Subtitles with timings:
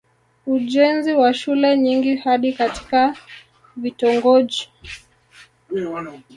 [0.47, 3.17] ujenzi wa shule nyingi hadi katika
[3.77, 4.69] vitongoji